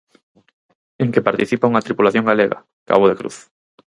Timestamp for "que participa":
1.13-1.69